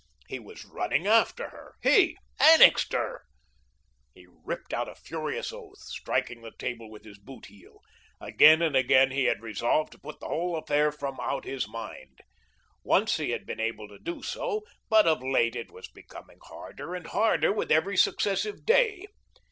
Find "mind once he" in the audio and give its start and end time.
11.67-13.29